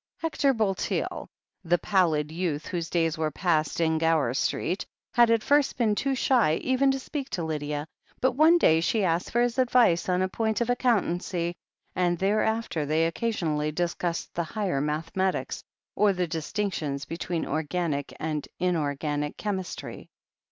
[0.17, 1.27] Hector Bulteel,
[1.63, 6.15] the pallid youth whose days were passed in Gower Street, had at first been too
[6.15, 7.85] shy even to speak to Lydia,
[8.19, 11.53] but one day she asked for his advice on a point of accountancy,
[11.95, 15.63] and thereafter they occa sionally discussed the higher mathematics
[15.95, 20.09] or the dis tinctions between organic and inorganic chemistry.